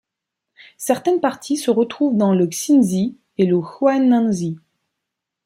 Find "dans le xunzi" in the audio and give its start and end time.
2.17-3.19